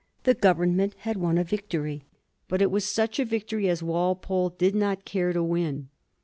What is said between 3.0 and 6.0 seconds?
a victory as Walpole did not care to win.